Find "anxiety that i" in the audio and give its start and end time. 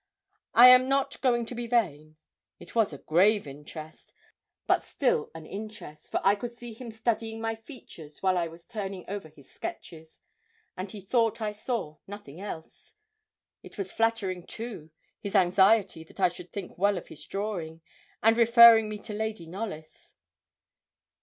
15.35-16.29